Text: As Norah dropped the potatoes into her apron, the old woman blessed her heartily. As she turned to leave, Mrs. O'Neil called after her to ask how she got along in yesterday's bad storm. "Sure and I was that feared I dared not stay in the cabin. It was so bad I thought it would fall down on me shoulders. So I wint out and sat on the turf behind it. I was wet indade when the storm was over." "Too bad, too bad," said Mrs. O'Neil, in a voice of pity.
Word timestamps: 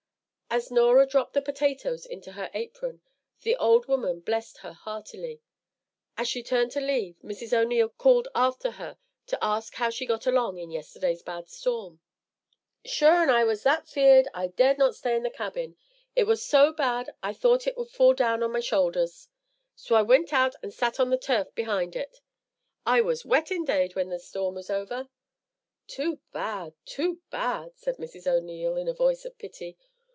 As 0.53 0.69
Norah 0.69 1.05
dropped 1.07 1.31
the 1.31 1.41
potatoes 1.41 2.05
into 2.05 2.33
her 2.33 2.51
apron, 2.53 2.99
the 3.43 3.55
old 3.55 3.85
woman 3.87 4.19
blessed 4.19 4.57
her 4.57 4.73
heartily. 4.73 5.39
As 6.17 6.27
she 6.27 6.43
turned 6.43 6.71
to 6.71 6.81
leave, 6.81 7.15
Mrs. 7.23 7.53
O'Neil 7.53 7.87
called 7.87 8.27
after 8.35 8.71
her 8.71 8.97
to 9.27 9.41
ask 9.41 9.75
how 9.75 9.89
she 9.89 10.05
got 10.05 10.27
along 10.27 10.57
in 10.57 10.69
yesterday's 10.69 11.21
bad 11.23 11.47
storm. 11.49 12.01
"Sure 12.83 13.21
and 13.21 13.31
I 13.31 13.45
was 13.45 13.63
that 13.63 13.87
feared 13.87 14.27
I 14.33 14.47
dared 14.47 14.77
not 14.77 14.93
stay 14.93 15.15
in 15.15 15.23
the 15.23 15.29
cabin. 15.29 15.77
It 16.17 16.25
was 16.25 16.43
so 16.45 16.73
bad 16.73 17.15
I 17.23 17.31
thought 17.31 17.65
it 17.65 17.77
would 17.77 17.89
fall 17.89 18.13
down 18.13 18.43
on 18.43 18.51
me 18.51 18.61
shoulders. 18.61 19.29
So 19.77 19.95
I 19.95 20.01
wint 20.01 20.33
out 20.33 20.55
and 20.61 20.73
sat 20.73 20.99
on 20.99 21.11
the 21.11 21.17
turf 21.17 21.55
behind 21.55 21.95
it. 21.95 22.19
I 22.85 22.99
was 22.99 23.23
wet 23.23 23.51
indade 23.51 23.95
when 23.95 24.09
the 24.09 24.19
storm 24.19 24.55
was 24.55 24.69
over." 24.69 25.07
"Too 25.87 26.19
bad, 26.33 26.73
too 26.83 27.21
bad," 27.29 27.77
said 27.77 27.95
Mrs. 27.95 28.27
O'Neil, 28.27 28.75
in 28.75 28.89
a 28.89 28.93
voice 28.93 29.23
of 29.23 29.37
pity. 29.37 29.77